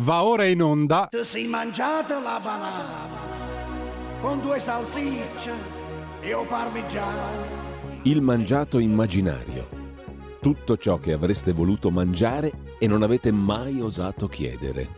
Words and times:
Va 0.00 0.24
ora 0.24 0.46
in 0.46 0.62
onda. 0.62 1.08
Ti 1.10 1.22
sei 1.24 1.46
mangiata 1.46 2.20
la 2.20 2.40
banana 2.42 3.18
con 4.22 4.40
due 4.40 4.58
salsicce 4.58 5.52
e 6.20 6.32
o 6.32 6.44
parmigiano. 6.46 7.58
Il 8.04 8.22
mangiato 8.22 8.78
immaginario. 8.78 9.68
Tutto 10.40 10.78
ciò 10.78 10.96
che 10.96 11.12
avreste 11.12 11.52
voluto 11.52 11.90
mangiare 11.90 12.50
e 12.78 12.86
non 12.86 13.02
avete 13.02 13.30
mai 13.30 13.82
osato 13.82 14.26
chiedere. 14.26 14.88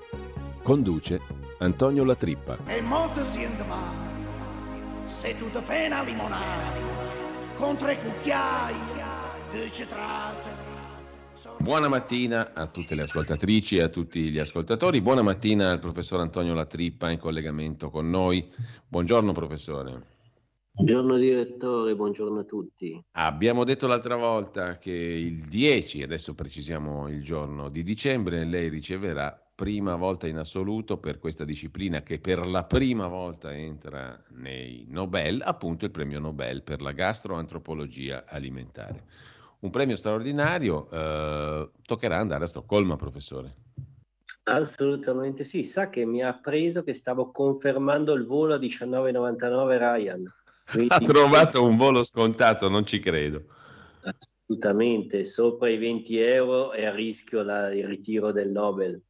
Conduce 0.62 1.20
Antonio 1.58 2.04
Latrippa. 2.04 2.58
E 2.66 2.80
molto 2.80 3.24
si 3.24 3.44
male. 3.66 4.10
Se 5.06 5.36
tu 5.36 5.50
ti 5.50 5.58
fai 5.64 5.86
una 5.86 6.02
limonata 6.02 6.70
con 7.56 7.76
tre 7.76 7.98
cucchiai 7.98 8.74
di 9.50 9.68
citrate. 9.72 10.71
Buona 11.58 11.88
mattina 11.88 12.52
a 12.54 12.68
tutte 12.68 12.94
le 12.94 13.02
ascoltatrici 13.02 13.76
e 13.76 13.82
a 13.82 13.88
tutti 13.88 14.30
gli 14.30 14.38
ascoltatori. 14.38 15.00
Buona 15.00 15.22
mattina 15.22 15.70
al 15.70 15.80
professor 15.80 16.20
Antonio 16.20 16.54
Latrippa 16.54 17.10
in 17.10 17.18
collegamento 17.18 17.90
con 17.90 18.08
noi. 18.08 18.48
Buongiorno 18.86 19.32
professore. 19.32 20.10
Buongiorno 20.72 21.18
direttore, 21.18 21.96
buongiorno 21.96 22.40
a 22.40 22.44
tutti. 22.44 23.04
Abbiamo 23.12 23.64
detto 23.64 23.86
l'altra 23.86 24.16
volta 24.16 24.78
che 24.78 24.92
il 24.92 25.40
10, 25.48 26.02
adesso 26.02 26.34
precisiamo 26.34 27.08
il 27.08 27.24
giorno 27.24 27.68
di 27.68 27.82
dicembre, 27.82 28.44
lei 28.44 28.68
riceverà 28.68 29.36
prima 29.54 29.96
volta 29.96 30.26
in 30.28 30.38
assoluto 30.38 30.98
per 30.98 31.18
questa 31.18 31.44
disciplina 31.44 32.02
che 32.02 32.20
per 32.20 32.46
la 32.46 32.64
prima 32.64 33.06
volta 33.08 33.52
entra 33.52 34.22
nei 34.36 34.86
Nobel, 34.88 35.42
appunto 35.44 35.84
il 35.84 35.90
premio 35.90 36.20
Nobel 36.20 36.62
per 36.62 36.80
la 36.80 36.92
gastroantropologia 36.92 38.24
alimentare. 38.26 39.04
Un 39.62 39.70
premio 39.70 39.94
straordinario, 39.94 40.90
eh, 40.90 41.70
toccherà 41.86 42.18
andare 42.18 42.44
a 42.44 42.48
Stoccolma, 42.48 42.96
professore. 42.96 43.54
Assolutamente 44.44 45.44
sì, 45.44 45.62
sa 45.62 45.88
che 45.88 46.04
mi 46.04 46.20
ha 46.20 46.32
preso 46.34 46.82
che 46.82 46.92
stavo 46.94 47.30
confermando 47.30 48.12
il 48.14 48.24
volo 48.24 48.54
a 48.54 48.58
19,99 48.58 49.78
Ryan. 49.78 50.24
Quindi... 50.68 50.92
Ha 50.92 50.98
trovato 50.98 51.64
un 51.64 51.76
volo 51.76 52.02
scontato, 52.02 52.68
non 52.68 52.84
ci 52.84 52.98
credo. 52.98 53.44
Assolutamente, 54.02 55.24
sopra 55.24 55.68
i 55.68 55.78
20 55.78 56.18
euro 56.18 56.72
è 56.72 56.84
a 56.84 56.92
rischio 56.92 57.44
la, 57.44 57.72
il 57.72 57.86
ritiro 57.86 58.32
del 58.32 58.50
Nobel. 58.50 59.00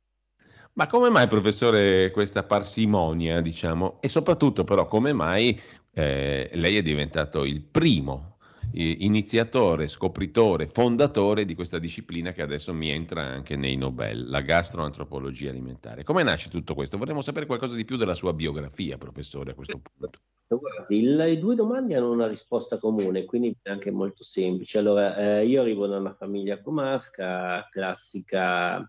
Ma 0.75 0.87
come 0.87 1.09
mai, 1.09 1.29
professore, 1.29 2.11
questa 2.11 2.43
parsimonia, 2.43 3.41
diciamo? 3.41 4.03
E 4.03 4.09
soprattutto, 4.09 4.65
però, 4.65 4.85
come 4.85 5.15
mai 5.15 5.59
eh, 5.95 6.51
lei 6.53 6.77
è 6.77 6.83
diventato 6.83 7.45
il 7.45 7.63
primo 7.63 8.32
iniziatore, 8.75 9.87
scopritore, 9.87 10.67
fondatore 10.67 11.45
di 11.45 11.55
questa 11.55 11.79
disciplina 11.79 12.33
che 12.33 12.43
adesso 12.43 12.73
mi 12.73 12.91
entra 12.91 13.23
anche 13.23 13.57
nei 13.57 13.77
Nobel, 13.77 14.29
la 14.29 14.41
gastroantropologia 14.41 15.51
alimentare. 15.51 16.05
Come 16.05 16.23
nasce 16.23 16.49
tutto 16.49 16.75
questo? 16.75 16.99
Vorremmo 16.99 17.21
sapere 17.21 17.47
qualcosa 17.47 17.75
di 17.75 17.85
più 17.85 17.97
della 17.97 18.15
sua 18.15 18.33
biografia, 18.33 18.97
professore, 18.99 19.51
a 19.51 19.55
questo 19.55 19.81
punto. 19.81 20.19
Guardi, 20.47 21.03
le 21.03 21.39
due 21.39 21.55
domande 21.55 21.97
hanno 21.97 22.11
una 22.11 22.27
risposta 22.27 22.79
comune, 22.79 23.25
quindi 23.25 23.57
è 23.63 23.71
anche 23.71 23.91
molto 23.91 24.23
semplice. 24.23 24.79
Allora, 24.79 25.17
eh, 25.17 25.47
io 25.47 25.63
arrivo 25.63 25.87
da 25.87 25.99
una 25.99 26.15
famiglia 26.15 26.61
comasca, 26.61 27.67
classica 27.71 28.87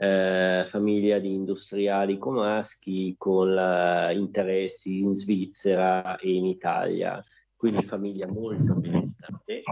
eh, 0.00 0.64
famiglia 0.66 1.18
di 1.18 1.32
industriali 1.32 2.18
comaschi 2.18 3.16
con 3.18 3.52
la, 3.52 4.12
interessi 4.12 5.00
in 5.00 5.14
Svizzera 5.14 6.16
e 6.18 6.32
in 6.32 6.46
Italia 6.46 7.20
quindi 7.58 7.82
famiglia 7.82 8.28
molto 8.28 8.74
benestante, 8.74 9.64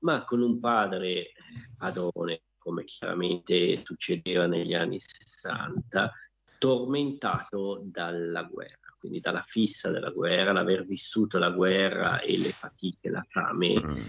ma 0.00 0.24
con 0.24 0.42
un 0.42 0.60
padre 0.60 1.32
padrone, 1.76 2.42
come 2.58 2.84
chiaramente 2.84 3.82
succedeva 3.82 4.46
negli 4.46 4.74
anni 4.74 4.98
60, 4.98 6.12
tormentato 6.58 7.80
dalla 7.82 8.42
guerra, 8.42 8.94
quindi 8.98 9.20
dalla 9.20 9.40
fissa 9.40 9.90
della 9.90 10.10
guerra, 10.10 10.52
l'aver 10.52 10.84
vissuto 10.84 11.38
la 11.38 11.48
guerra 11.48 12.20
e 12.20 12.36
le 12.36 12.50
fatiche, 12.50 13.08
la 13.08 13.24
fame, 13.26 13.82
mm. 13.82 14.00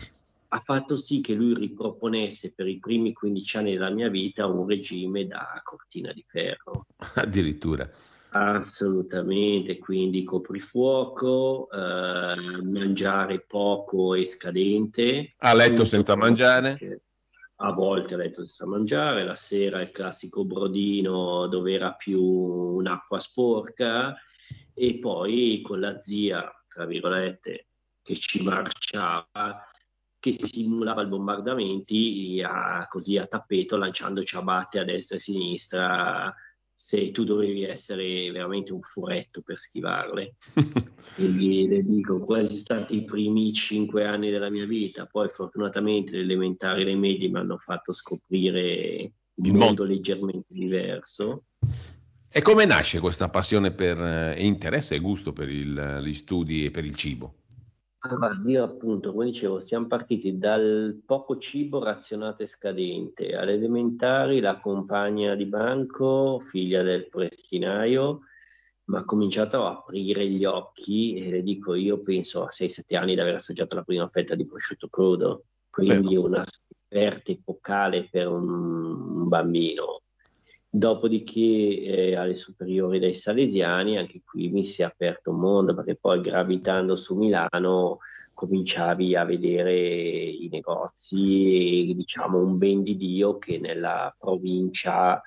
ha 0.49 0.59
fatto 0.59 0.97
sì 0.97 1.21
che 1.21 1.33
lui 1.33 1.53
riproponesse 1.53 2.53
per 2.53 2.67
i 2.67 2.79
primi 2.79 3.13
15 3.13 3.57
anni 3.57 3.71
della 3.71 3.91
mia 3.91 4.09
vita 4.09 4.45
un 4.45 4.67
regime 4.67 5.25
da 5.25 5.61
cortina 5.63 6.11
di 6.11 6.23
ferro. 6.27 6.85
Addirittura. 7.15 7.89
Assolutamente, 8.33 9.77
quindi 9.77 10.23
coprifuoco, 10.23 11.69
eh, 11.69 12.63
mangiare 12.63 13.41
poco 13.41 14.13
e 14.15 14.25
scadente. 14.25 15.33
A 15.39 15.53
letto 15.53 15.83
senza 15.83 16.15
mangiare? 16.15 17.01
A 17.57 17.71
volte 17.73 18.13
a 18.13 18.17
letto 18.17 18.45
senza 18.45 18.65
mangiare, 18.65 19.25
la 19.25 19.35
sera 19.35 19.81
il 19.81 19.91
classico 19.91 20.45
brodino 20.45 21.47
dove 21.47 21.73
era 21.73 21.91
più 21.91 22.23
un'acqua 22.23 23.19
sporca 23.19 24.15
e 24.73 24.97
poi 24.99 25.59
con 25.61 25.81
la 25.81 25.99
zia, 25.99 26.49
tra 26.69 26.85
virgolette, 26.85 27.67
che 28.01 28.15
ci 28.15 28.43
marciava, 28.43 29.67
che 30.19 30.31
simulava 30.31 31.01
i 31.01 31.07
bombardamenti 31.07 32.41
a, 32.45 32.87
così 32.87 33.17
a 33.17 33.25
tappeto 33.25 33.75
lanciando 33.75 34.23
ciabatte 34.23 34.79
a 34.79 34.85
destra 34.85 35.17
e 35.17 35.19
a 35.19 35.21
sinistra 35.21 36.35
se 36.83 37.11
tu 37.11 37.23
dovevi 37.23 37.63
essere 37.63 38.31
veramente 38.31 38.73
un 38.73 38.81
furetto 38.81 39.43
per 39.43 39.59
schivarle. 39.59 40.33
Quindi 41.13 41.67
le 41.67 41.83
dico, 41.83 42.19
quasi 42.21 42.55
stati 42.55 42.95
i 42.97 43.03
primi 43.03 43.53
cinque 43.53 44.03
anni 44.03 44.31
della 44.31 44.49
mia 44.49 44.65
vita, 44.65 45.05
poi 45.05 45.29
fortunatamente 45.29 46.17
le 46.17 46.23
elementari 46.23 46.81
e 46.81 46.85
le 46.85 46.95
medie 46.95 47.29
mi 47.29 47.37
hanno 47.37 47.57
fatto 47.57 47.93
scoprire 47.93 49.11
un 49.35 49.55
mondo 49.55 49.83
leggermente 49.83 50.47
diverso. 50.47 51.43
E 52.27 52.41
come 52.41 52.65
nasce 52.65 52.99
questa 52.99 53.29
passione 53.29 53.71
per 53.71 54.01
eh, 54.01 54.43
interesse 54.43 54.95
e 54.95 54.99
gusto 54.99 55.33
per 55.33 55.49
il, 55.49 56.01
gli 56.03 56.13
studi 56.13 56.65
e 56.65 56.71
per 56.71 56.83
il 56.83 56.95
cibo? 56.95 57.40
Guarda, 58.03 58.41
io 58.49 58.63
appunto, 58.63 59.11
come 59.11 59.25
dicevo, 59.25 59.59
siamo 59.59 59.85
partiti 59.85 60.39
dal 60.39 61.03
poco 61.05 61.37
cibo 61.37 61.83
razionato 61.83 62.41
e 62.41 62.47
scadente. 62.47 63.35
Alle 63.35 63.53
elementari 63.53 64.39
la 64.39 64.59
compagna 64.59 65.35
di 65.35 65.45
banco, 65.45 66.39
figlia 66.39 66.81
del 66.81 67.07
prestinaio, 67.09 68.21
mi 68.85 68.97
ha 68.97 69.05
cominciato 69.05 69.65
a 69.67 69.77
aprire 69.77 70.27
gli 70.27 70.43
occhi 70.45 71.13
e 71.13 71.29
le 71.29 71.43
dico, 71.43 71.75
io 71.75 72.01
penso 72.01 72.43
a 72.45 72.49
6-7 72.51 72.95
anni 72.97 73.13
di 73.13 73.19
aver 73.21 73.35
assaggiato 73.35 73.75
la 73.75 73.83
prima 73.83 74.07
fetta 74.07 74.33
di 74.33 74.47
prosciutto 74.47 74.87
crudo, 74.87 75.45
quindi 75.69 76.15
Beh. 76.15 76.21
una 76.21 76.43
scoperta 76.43 77.31
epocale 77.31 78.09
per 78.09 78.27
un 78.27 79.27
bambino. 79.27 80.00
Dopodiché 80.73 81.81
eh, 81.81 82.15
alle 82.15 82.35
superiori 82.35 82.97
dei 82.97 83.13
Salesiani, 83.13 83.97
anche 83.97 84.21
qui 84.23 84.47
mi 84.47 84.63
si 84.63 84.83
è 84.83 84.85
aperto 84.85 85.31
un 85.31 85.39
mondo 85.39 85.75
perché 85.75 85.97
poi 85.97 86.21
gravitando 86.21 86.95
su 86.95 87.17
Milano 87.17 87.97
cominciavi 88.33 89.13
a 89.17 89.25
vedere 89.25 89.73
i 89.73 90.47
negozi 90.49 91.89
e 91.89 91.93
diciamo 91.93 92.37
un 92.39 92.57
ben 92.57 92.83
di 92.83 92.95
Dio 92.95 93.37
che 93.37 93.59
nella 93.59 94.15
provincia 94.17 95.21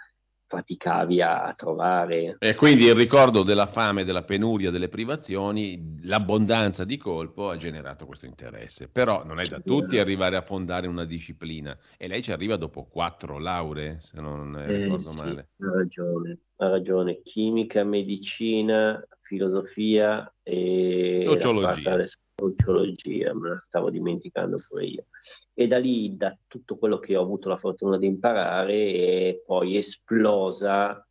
faticavi 0.46 1.20
a 1.22 1.52
trovare. 1.56 2.36
E 2.38 2.54
quindi 2.54 2.84
il 2.84 2.94
ricordo 2.94 3.42
della 3.42 3.66
fame, 3.66 4.04
della 4.04 4.22
penuria, 4.22 4.70
delle 4.70 4.88
privazioni, 4.88 5.98
l'abbondanza 6.02 6.84
di 6.84 6.96
colpo 6.96 7.50
ha 7.50 7.56
generato 7.56 8.06
questo 8.06 8.26
interesse. 8.26 8.88
Però 8.88 9.24
non 9.24 9.40
è 9.40 9.44
da 9.44 9.60
tutti 9.60 9.98
arrivare 9.98 10.36
a 10.36 10.42
fondare 10.42 10.86
una 10.86 11.04
disciplina 11.04 11.76
e 11.96 12.08
lei 12.08 12.22
ci 12.22 12.32
arriva 12.32 12.56
dopo 12.56 12.84
quattro 12.84 13.38
lauree, 13.38 13.98
se 14.00 14.20
non 14.20 14.56
eh, 14.56 14.66
ricordo 14.66 15.10
sì, 15.10 15.16
male. 15.16 15.48
Ha 15.58 15.70
ragione, 15.72 16.38
ha 16.56 16.68
ragione. 16.68 17.20
Chimica, 17.22 17.84
medicina, 17.84 19.02
filosofia 19.20 20.32
e 20.42 21.22
sociologia. 21.24 22.04
Sociologia, 22.36 23.34
me 23.34 23.50
la 23.50 23.58
stavo 23.58 23.90
dimenticando 23.90 24.60
pure 24.66 24.84
io. 24.84 25.06
E 25.52 25.66
da 25.66 25.78
lì, 25.78 26.16
da 26.16 26.36
tutto 26.46 26.76
quello 26.76 26.98
che 26.98 27.16
ho 27.16 27.22
avuto 27.22 27.48
la 27.48 27.56
fortuna 27.56 27.96
di 27.96 28.06
imparare, 28.06 28.92
è 28.92 29.40
poi 29.44 29.76
esplosa 29.76 31.06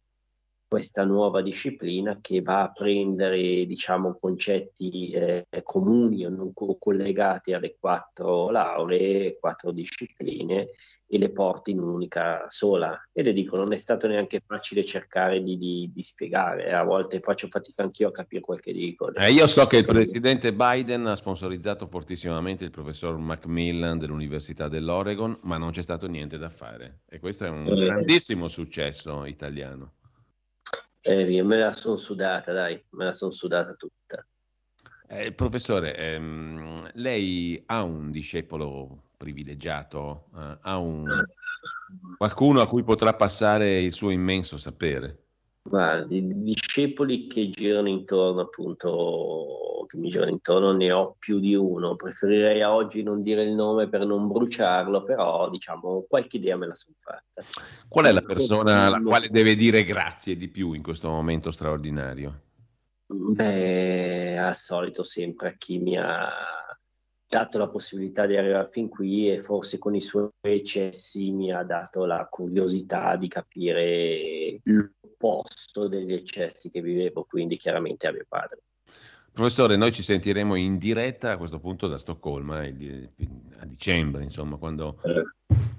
questa 0.74 1.04
nuova 1.04 1.44
disciplina 1.44 2.18
che 2.20 2.42
va 2.42 2.64
a 2.64 2.72
prendere 2.72 3.68
diciamo, 3.68 4.16
concetti 4.20 5.12
eh, 5.12 5.46
comuni 5.62 6.25
o 6.25 6.30
non 6.30 6.52
collegati 6.80 7.54
alle 7.54 7.75
quattro 7.80 8.50
lauree, 8.50 9.38
quattro 9.40 9.72
discipline 9.72 10.70
e 11.06 11.18
le 11.20 11.31
porti 11.31 11.70
in 11.70 11.80
un'unica 11.80 12.46
sola. 12.48 13.00
E 13.12 13.22
le 13.22 13.34
dico, 13.34 13.56
non 13.56 13.72
è 13.72 13.78
stato 13.78 14.08
neanche 14.08 14.42
facile 14.44 14.84
cercare 14.84 15.44
di, 15.44 15.60
di, 15.60 15.92
di 15.94 16.02
spiegare, 16.02 16.74
a 16.74 16.81
volte 16.81 17.19
faccio 17.19 17.50
fatica 17.50 17.84
anch'io 17.84 18.08
a 18.08 18.12
capire 18.12 18.42
quel 18.42 18.60
che 18.60 18.74
dico. 18.74 19.14
Eh, 19.14 19.31
io 19.31 19.46
so 19.46 19.68
che 19.68 19.78
il 19.78 19.86
presidente 19.86 20.54
Biden 20.54 21.06
ha 21.06 21.16
sponsorizzato 21.16 21.86
fortissimamente 21.86 22.64
il 22.64 22.72
professor 22.72 23.16
Macmillan 23.16 24.00
dell'Università 24.00 24.68
dell'Oregon, 24.68 25.38
ma 25.44 25.60
non 25.60 25.69
c'è 25.69 25.84
stato 25.84 26.08
niente 26.08 26.40
da 26.40 26.50
fare. 26.50 27.02
E 27.08 27.19
questo 27.19 27.46
è 27.46 27.50
un 27.50 27.68
eh, 27.68 27.86
grandissimo 27.86 28.48
successo 28.48 29.26
italiano. 29.26 29.92
Eh, 31.06 31.44
me 31.44 31.58
la 31.58 31.74
sono 31.74 31.98
sudata, 31.98 32.54
dai, 32.54 32.82
me 32.92 33.04
la 33.04 33.12
sono 33.12 33.32
sudata 33.32 33.74
tutta. 33.74 34.26
Eh, 35.10 35.34
professore, 35.34 35.98
ehm, 35.98 36.92
lei 36.94 37.62
ha 37.66 37.84
un 37.84 38.10
discepolo 38.10 39.10
privilegiato, 39.18 40.30
eh, 40.34 40.58
ha 40.62 40.78
un, 40.78 41.26
qualcuno 42.18 42.62
a 42.62 42.68
cui 42.68 42.84
potrà 42.84 43.14
passare 43.16 43.82
il 43.82 43.92
suo 43.92 44.12
immenso 44.12 44.56
sapere? 44.56 45.26
Guarda, 45.62 46.06
di 46.06 46.26
discepoli 46.42 47.28
che 47.28 47.50
girano 47.50 47.90
intorno, 47.90 48.42
appunto, 48.42 49.73
che 49.85 49.97
mi 49.97 50.09
girano 50.09 50.31
intorno, 50.31 50.74
ne 50.74 50.91
ho 50.91 51.15
più 51.18 51.39
di 51.39 51.56
uno. 51.56 51.95
Preferirei 51.95 52.62
a 52.62 52.74
oggi 52.74 53.03
non 53.03 53.21
dire 53.21 53.44
il 53.44 53.53
nome 53.53 53.89
per 53.89 54.06
non 54.06 54.27
bruciarlo, 54.27 55.01
però 55.01 55.50
diciamo 55.50 56.06
qualche 56.07 56.38
idea 56.38 56.57
me 56.57 56.68
la 56.68 56.75
sono 56.75 56.95
fatta. 56.97 57.44
Qual 57.88 58.06
è 58.06 58.12
la 58.12 58.21
persona 58.21 58.85
alla 58.85 59.01
quale 59.01 59.30
deve 59.30 59.56
dire 59.56 59.83
grazie 59.83 60.38
di 60.38 60.50
più 60.50 60.74
in 60.74 60.83
questo 60.83 61.09
momento 61.09 61.51
straordinario? 61.51 62.41
Beh, 63.06 64.38
al 64.38 64.56
solito 64.56 65.03
sempre 65.03 65.50
a 65.50 65.56
chi 65.57 65.77
mi 65.77 65.97
ha 65.97 66.30
dato 67.33 67.57
la 67.57 67.68
possibilità 67.68 68.25
di 68.25 68.38
arrivare 68.38 68.68
fin 68.68 68.89
qui 68.89 69.31
e 69.31 69.39
forse 69.39 69.77
con 69.80 69.95
i 69.95 70.01
suoi 70.01 70.30
eccessi 70.39 71.31
mi 71.31 71.51
ha 71.51 71.63
dato 71.63 72.06
la 72.06 72.27
curiosità 72.30 73.15
di 73.15 73.27
capire 73.27 74.59
l'opposto 74.63 75.88
degli 75.88 76.13
eccessi 76.13 76.69
che 76.69 76.81
vivevo, 76.81 77.25
quindi 77.25 77.57
chiaramente 77.57 78.07
a 78.07 78.12
mio 78.12 78.25
padre. 78.27 78.62
Professore, 79.33 79.77
noi 79.77 79.91
ci 79.91 80.03
sentiremo 80.03 80.53
in 80.53 80.77
diretta 80.77 81.31
a 81.31 81.38
questo 81.38 81.59
punto 81.59 81.88
da 81.88 81.97
Stoccolma 81.97 82.59
a 82.59 83.65
dicembre, 83.65 84.21
insomma, 84.21 84.57
quando 84.57 85.00
eh. 85.03 85.24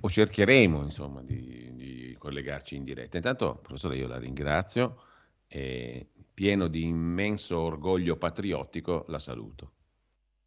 o 0.01 0.11
cercheremo 0.11 0.83
insomma, 0.83 1.23
di, 1.23 1.71
di, 1.73 2.17
collegarci 2.19 2.75
in 2.75 2.83
diretta. 2.83 3.17
Intanto, 3.17 3.61
professore, 3.63 3.97
io 3.97 4.09
la 4.09 4.19
ringrazio 4.19 5.03
e 5.47 6.09
pieno 6.35 6.67
di 6.67 6.85
immenso 6.87 7.61
orgoglio 7.61 8.17
patriottico 8.17 9.05
la 9.07 9.21
saluto. 9.21 9.71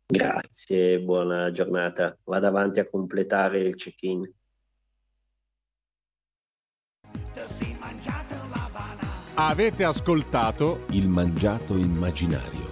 Grazie, 0.08 1.00
buona 1.00 1.50
giornata. 1.50 2.18
Vado 2.26 2.48
avanti 2.48 2.82
a 2.82 2.90
completare 2.90 3.62
il 3.62 3.76
check-in. 3.76 4.30
Avete 9.36 9.84
ascoltato 9.86 10.86
Il 10.90 11.08
mangiato 11.08 11.78
immaginario 11.78 12.67